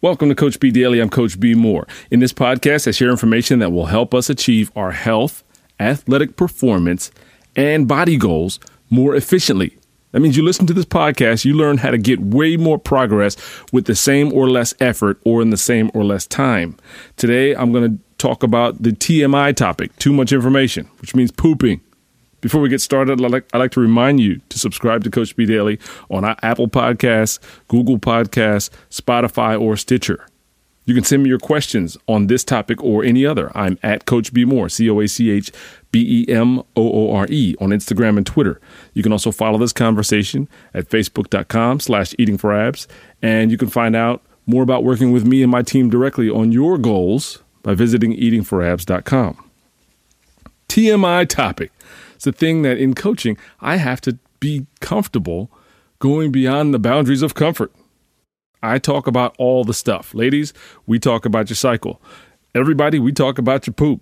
Welcome 0.00 0.28
to 0.28 0.36
Coach 0.36 0.60
B 0.60 0.70
Daily. 0.70 1.00
I'm 1.00 1.10
Coach 1.10 1.40
B 1.40 1.56
Moore. 1.56 1.84
In 2.12 2.20
this 2.20 2.32
podcast, 2.32 2.86
I 2.86 2.92
share 2.92 3.10
information 3.10 3.58
that 3.58 3.72
will 3.72 3.86
help 3.86 4.14
us 4.14 4.30
achieve 4.30 4.70
our 4.76 4.92
health, 4.92 5.42
athletic 5.80 6.36
performance, 6.36 7.10
and 7.56 7.88
body 7.88 8.16
goals 8.16 8.60
more 8.90 9.16
efficiently. 9.16 9.76
That 10.12 10.20
means 10.20 10.36
you 10.36 10.44
listen 10.44 10.68
to 10.68 10.72
this 10.72 10.84
podcast, 10.84 11.44
you 11.44 11.52
learn 11.54 11.78
how 11.78 11.90
to 11.90 11.98
get 11.98 12.20
way 12.20 12.56
more 12.56 12.78
progress 12.78 13.36
with 13.72 13.86
the 13.86 13.96
same 13.96 14.32
or 14.32 14.48
less 14.48 14.72
effort 14.78 15.20
or 15.24 15.42
in 15.42 15.50
the 15.50 15.56
same 15.56 15.90
or 15.94 16.04
less 16.04 16.28
time. 16.28 16.76
Today, 17.16 17.56
I'm 17.56 17.72
going 17.72 17.90
to 17.90 18.04
talk 18.18 18.44
about 18.44 18.80
the 18.80 18.90
TMI 18.90 19.56
topic, 19.56 19.96
too 19.96 20.12
much 20.12 20.30
information, 20.30 20.88
which 21.00 21.16
means 21.16 21.32
pooping. 21.32 21.80
Before 22.40 22.60
we 22.60 22.68
get 22.68 22.80
started, 22.80 23.20
I'd 23.20 23.30
like, 23.30 23.48
I'd 23.52 23.58
like 23.58 23.72
to 23.72 23.80
remind 23.80 24.20
you 24.20 24.40
to 24.48 24.58
subscribe 24.58 25.04
to 25.04 25.10
Coach 25.10 25.34
B 25.34 25.44
Daily 25.44 25.78
on 26.08 26.24
Apple 26.42 26.68
Podcasts, 26.68 27.38
Google 27.66 27.98
Podcasts, 27.98 28.70
Spotify, 28.90 29.60
or 29.60 29.76
Stitcher. 29.76 30.26
You 30.88 30.94
can 30.94 31.04
send 31.04 31.22
me 31.22 31.28
your 31.28 31.38
questions 31.38 31.98
on 32.06 32.28
this 32.28 32.42
topic 32.44 32.82
or 32.82 33.04
any 33.04 33.26
other. 33.26 33.54
I'm 33.54 33.78
at 33.82 34.06
Coach 34.06 34.32
B 34.32 34.46
Moore, 34.46 34.70
C 34.70 34.88
O 34.88 35.00
A 35.00 35.06
C 35.06 35.30
H 35.30 35.52
B 35.90 36.24
E 36.26 36.32
M 36.32 36.60
O 36.60 36.64
O 36.76 37.14
R 37.14 37.26
E, 37.28 37.54
on 37.60 37.70
Instagram 37.70 38.16
and 38.16 38.24
Twitter. 38.24 38.58
You 38.94 39.02
can 39.02 39.12
also 39.12 39.30
follow 39.30 39.58
this 39.58 39.74
conversation 39.74 40.48
at 40.72 40.88
facebook.com 40.88 41.80
slash 41.80 42.14
eating 42.18 42.38
for 42.38 42.54
abs. 42.54 42.88
And 43.20 43.50
you 43.50 43.58
can 43.58 43.68
find 43.68 43.94
out 43.94 44.22
more 44.46 44.62
about 44.62 44.82
working 44.82 45.12
with 45.12 45.26
me 45.26 45.42
and 45.42 45.52
my 45.52 45.60
team 45.60 45.90
directly 45.90 46.30
on 46.30 46.52
your 46.52 46.78
goals 46.78 47.42
by 47.62 47.74
visiting 47.74 48.16
eatingforabs.com. 48.16 49.44
TMI 50.70 51.28
topic 51.28 51.70
it's 52.18 52.24
the 52.24 52.32
thing 52.32 52.62
that 52.62 52.78
in 52.78 52.94
coaching, 52.94 53.38
I 53.60 53.76
have 53.76 54.00
to 54.00 54.18
be 54.40 54.66
comfortable 54.80 55.52
going 56.00 56.32
beyond 56.32 56.74
the 56.74 56.80
boundaries 56.80 57.22
of 57.22 57.34
comfort. 57.34 57.72
I 58.60 58.80
talk 58.80 59.06
about 59.06 59.36
all 59.38 59.62
the 59.62 59.72
stuff. 59.72 60.12
Ladies, 60.14 60.52
we 60.84 60.98
talk 60.98 61.24
about 61.24 61.48
your 61.48 61.54
cycle. 61.54 62.02
Everybody, 62.56 62.98
we 62.98 63.12
talk 63.12 63.38
about 63.38 63.68
your 63.68 63.74
poop. 63.74 64.00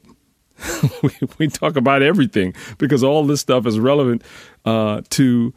we, 1.02 1.10
we, 1.36 1.48
talk 1.48 1.76
about 1.76 2.00
everything 2.00 2.54
because 2.78 3.04
all 3.04 3.26
this 3.26 3.42
stuff 3.42 3.66
is 3.66 3.78
relevant 3.78 4.22
uh, 4.64 5.02
to 5.10 5.52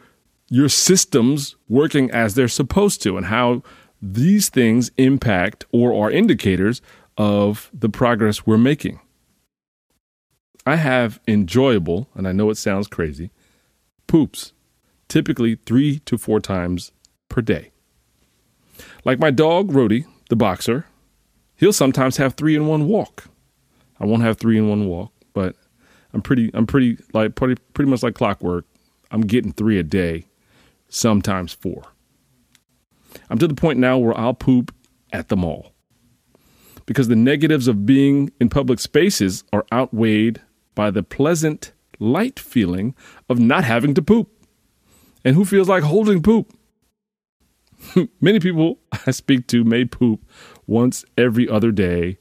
your 0.49 0.67
systems 0.67 1.55
working 1.69 2.11
as 2.11 2.35
they're 2.35 2.49
supposed 2.49 3.01
to 3.03 3.15
and 3.15 3.27
how 3.27 3.63
these 4.01 4.49
things 4.49 4.91
impact 4.97 5.65
or 5.71 5.93
are 5.93 6.11
indicators 6.11 6.81
of 7.17 7.71
the 7.73 7.87
progress 7.87 8.45
we're 8.45 8.57
making. 8.57 8.99
I 10.69 10.75
have 10.75 11.19
enjoyable, 11.27 12.09
and 12.13 12.27
I 12.27 12.31
know 12.31 12.51
it 12.51 12.55
sounds 12.55 12.87
crazy, 12.87 13.31
poops, 14.05 14.53
typically 15.07 15.55
three 15.55 15.97
to 16.05 16.15
four 16.15 16.39
times 16.39 16.91
per 17.27 17.41
day. 17.41 17.71
Like 19.03 19.17
my 19.17 19.31
dog, 19.31 19.71
Rody, 19.73 20.05
the 20.29 20.35
boxer, 20.35 20.85
he'll 21.55 21.73
sometimes 21.73 22.17
have 22.17 22.35
three 22.35 22.55
in 22.55 22.67
one 22.67 22.87
walk. 22.87 23.25
I 23.99 24.05
won't 24.05 24.21
have 24.21 24.37
three 24.37 24.59
in 24.59 24.69
one 24.69 24.87
walk, 24.87 25.11
but 25.33 25.55
I'm 26.13 26.21
pretty, 26.21 26.51
I'm 26.53 26.67
pretty, 26.67 26.99
like, 27.13 27.33
pretty, 27.33 27.59
pretty 27.73 27.89
much 27.89 28.03
like 28.03 28.13
clockwork. 28.13 28.65
I'm 29.09 29.21
getting 29.21 29.51
three 29.51 29.79
a 29.79 29.83
day, 29.83 30.25
sometimes 30.87 31.51
four. 31.51 31.81
I'm 33.27 33.39
to 33.39 33.47
the 33.47 33.55
point 33.55 33.79
now 33.79 33.97
where 33.97 34.15
I'll 34.15 34.35
poop 34.35 34.71
at 35.11 35.29
the 35.29 35.35
mall 35.35 35.73
because 36.85 37.07
the 37.07 37.15
negatives 37.15 37.67
of 37.67 37.87
being 37.87 38.31
in 38.39 38.49
public 38.49 38.79
spaces 38.79 39.43
are 39.51 39.65
outweighed 39.73 40.41
by 40.79 40.89
the 40.89 41.03
pleasant, 41.03 41.73
light 41.99 42.39
feeling 42.39 42.95
of 43.27 43.37
not 43.37 43.65
having 43.65 43.93
to 43.93 44.01
poop. 44.01 44.29
And 45.25 45.35
who 45.35 45.43
feels 45.43 45.67
like 45.67 45.83
holding 45.83 46.23
poop? 46.23 46.53
Many 48.21 48.39
people 48.39 48.79
I 49.05 49.11
speak 49.11 49.45
to 49.47 49.65
may 49.65 49.83
poop 49.83 50.21
once 50.67 51.03
every 51.17 51.49
other 51.49 51.73
day 51.73 52.17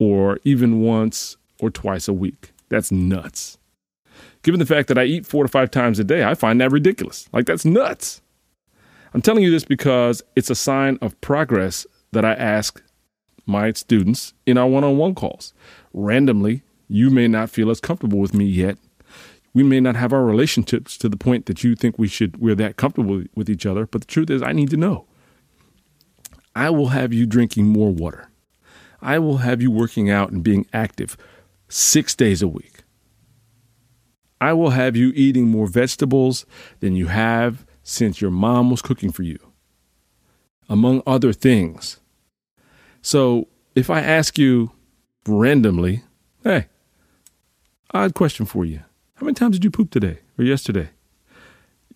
or 0.00 0.40
even 0.42 0.80
once 0.80 1.36
or 1.60 1.70
twice 1.70 2.08
a 2.08 2.12
week. 2.12 2.50
That's 2.68 2.90
nuts. 2.90 3.58
Given 4.42 4.58
the 4.58 4.66
fact 4.66 4.88
that 4.88 4.98
I 4.98 5.04
eat 5.04 5.24
four 5.24 5.44
to 5.44 5.48
five 5.48 5.70
times 5.70 6.00
a 6.00 6.04
day, 6.04 6.24
I 6.24 6.34
find 6.34 6.60
that 6.60 6.72
ridiculous. 6.72 7.28
Like, 7.32 7.46
that's 7.46 7.64
nuts. 7.64 8.22
I'm 9.14 9.22
telling 9.22 9.44
you 9.44 9.52
this 9.52 9.64
because 9.64 10.20
it's 10.34 10.50
a 10.50 10.56
sign 10.56 10.98
of 11.00 11.20
progress 11.20 11.86
that 12.10 12.24
I 12.24 12.32
ask 12.32 12.82
my 13.46 13.70
students 13.70 14.34
in 14.46 14.58
our 14.58 14.66
one 14.66 14.82
on 14.82 14.96
one 14.96 15.14
calls. 15.14 15.54
Randomly, 15.92 16.64
you 16.92 17.10
may 17.10 17.26
not 17.26 17.50
feel 17.50 17.70
as 17.70 17.80
comfortable 17.80 18.18
with 18.18 18.34
me 18.34 18.44
yet. 18.44 18.76
We 19.54 19.62
may 19.62 19.80
not 19.80 19.96
have 19.96 20.12
our 20.12 20.24
relationships 20.24 20.96
to 20.98 21.08
the 21.08 21.16
point 21.16 21.46
that 21.46 21.64
you 21.64 21.74
think 21.74 21.98
we 21.98 22.08
should 22.08 22.36
we're 22.38 22.54
that 22.56 22.76
comfortable 22.76 23.24
with 23.34 23.48
each 23.48 23.66
other, 23.66 23.86
but 23.86 24.02
the 24.02 24.06
truth 24.06 24.30
is 24.30 24.42
I 24.42 24.52
need 24.52 24.70
to 24.70 24.76
know. 24.76 25.06
I 26.54 26.70
will 26.70 26.88
have 26.88 27.12
you 27.12 27.26
drinking 27.26 27.66
more 27.66 27.90
water. 27.90 28.28
I 29.00 29.18
will 29.18 29.38
have 29.38 29.62
you 29.62 29.70
working 29.70 30.10
out 30.10 30.30
and 30.30 30.42
being 30.42 30.66
active 30.72 31.16
6 31.68 32.14
days 32.14 32.42
a 32.42 32.48
week. 32.48 32.82
I 34.40 34.52
will 34.52 34.70
have 34.70 34.96
you 34.96 35.12
eating 35.14 35.48
more 35.48 35.66
vegetables 35.66 36.44
than 36.80 36.94
you 36.94 37.06
have 37.06 37.64
since 37.82 38.20
your 38.20 38.30
mom 38.30 38.70
was 38.70 38.82
cooking 38.82 39.12
for 39.12 39.22
you. 39.22 39.38
Among 40.68 41.02
other 41.06 41.32
things. 41.32 42.00
So, 43.00 43.48
if 43.74 43.88
I 43.88 44.00
ask 44.00 44.38
you 44.38 44.72
randomly, 45.26 46.02
hey, 46.44 46.66
Odd 47.94 48.14
question 48.14 48.46
for 48.46 48.64
you. 48.64 48.80
How 49.16 49.26
many 49.26 49.34
times 49.34 49.56
did 49.56 49.64
you 49.64 49.70
poop 49.70 49.90
today 49.90 50.20
or 50.38 50.44
yesterday? 50.44 50.90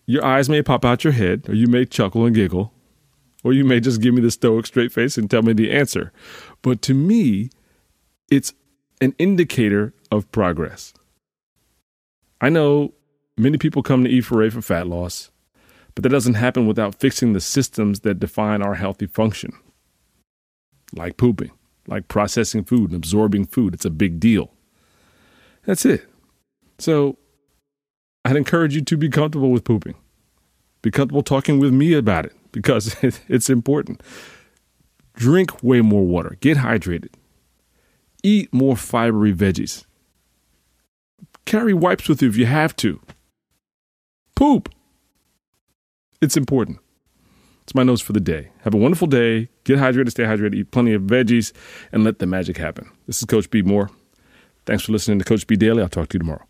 Your 0.05 0.23
eyes 0.23 0.47
may 0.47 0.61
pop 0.61 0.85
out 0.85 1.03
your 1.03 1.13
head, 1.13 1.49
or 1.49 1.55
you 1.55 1.67
may 1.67 1.85
chuckle 1.85 2.25
and 2.25 2.35
giggle, 2.35 2.71
or 3.43 3.51
you 3.51 3.65
may 3.65 3.79
just 3.79 4.01
give 4.01 4.13
me 4.13 4.21
the 4.21 4.31
stoic 4.31 4.65
straight 4.65 4.91
face 4.91 5.17
and 5.17 5.29
tell 5.29 5.41
me 5.41 5.53
the 5.53 5.71
answer. 5.71 6.13
But 6.61 6.81
to 6.83 6.93
me, 6.93 7.49
it's 8.29 8.53
an 9.01 9.15
indicator 9.17 9.93
of 10.11 10.31
progress. 10.31 10.93
I 12.39 12.49
know 12.49 12.93
many 13.35 13.57
people 13.57 13.83
come 13.83 14.03
to 14.03 14.09
E4A 14.09 14.53
for 14.53 14.61
fat 14.61 14.87
loss, 14.87 15.31
but 15.95 16.03
that 16.03 16.09
doesn't 16.09 16.35
happen 16.35 16.67
without 16.67 16.95
fixing 16.95 17.33
the 17.33 17.41
systems 17.41 18.01
that 18.01 18.19
define 18.19 18.61
our 18.61 18.75
healthy 18.75 19.07
function, 19.07 19.51
like 20.93 21.17
pooping, 21.17 21.51
like 21.87 22.07
processing 22.07 22.63
food 22.63 22.91
and 22.91 22.97
absorbing 22.97 23.45
food. 23.45 23.73
It's 23.73 23.85
a 23.85 23.89
big 23.89 24.19
deal. 24.19 24.53
That's 25.67 25.85
it. 25.85 26.07
So 26.79 27.17
I'd 28.25 28.37
encourage 28.37 28.73
you 28.73 28.81
to 28.81 28.97
be 28.97 29.09
comfortable 29.09 29.51
with 29.51 29.65
pooping. 29.65 29.95
Be 30.81 30.89
comfortable 30.89 31.21
talking 31.21 31.59
with 31.59 31.73
me 31.73 31.93
about 31.93 32.25
it 32.25 32.33
because 32.51 32.95
it's 33.27 33.49
important. 33.49 34.01
Drink 35.13 35.61
way 35.61 35.81
more 35.81 36.05
water. 36.05 36.37
Get 36.39 36.57
hydrated. 36.57 37.13
Eat 38.23 38.51
more 38.53 38.75
fibery 38.75 39.35
veggies. 39.35 39.85
Carry 41.45 41.73
wipes 41.73 42.07
with 42.07 42.21
you 42.21 42.29
if 42.29 42.37
you 42.37 42.45
have 42.45 42.75
to. 42.77 43.01
Poop. 44.35 44.69
It's 46.21 46.37
important. 46.37 46.79
It's 47.63 47.75
my 47.75 47.83
notes 47.83 48.01
for 48.01 48.13
the 48.13 48.19
day. 48.21 48.49
Have 48.61 48.73
a 48.73 48.77
wonderful 48.77 49.07
day. 49.07 49.49
Get 49.65 49.79
hydrated, 49.79 50.11
stay 50.11 50.23
hydrated, 50.23 50.55
eat 50.55 50.71
plenty 50.71 50.93
of 50.93 51.03
veggies, 51.03 51.51
and 51.91 52.05
let 52.05 52.19
the 52.19 52.25
magic 52.25 52.55
happen. 52.57 52.89
This 53.07 53.19
is 53.19 53.25
Coach 53.25 53.49
B 53.49 53.61
Moore. 53.61 53.89
Thanks 54.67 54.83
for 54.83 54.91
listening 54.91 55.17
to 55.19 55.25
Coach 55.25 55.47
B 55.47 55.55
Daily. 55.55 55.81
I'll 55.81 55.87
talk 55.87 56.09
to 56.09 56.15
you 56.15 56.19
tomorrow. 56.19 56.45